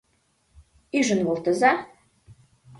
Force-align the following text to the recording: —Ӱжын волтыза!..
—Ӱжын 0.97 1.21
волтыза!.. 1.27 1.71